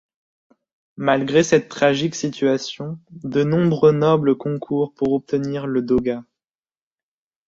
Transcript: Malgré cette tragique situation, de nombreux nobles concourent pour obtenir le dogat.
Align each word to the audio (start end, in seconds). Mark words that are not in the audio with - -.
Malgré 0.97 1.43
cette 1.43 1.69
tragique 1.69 2.15
situation, 2.15 2.97
de 3.11 3.43
nombreux 3.43 3.91
nobles 3.91 4.35
concourent 4.35 4.95
pour 4.95 5.13
obtenir 5.13 5.67
le 5.67 5.83
dogat. 5.83 6.23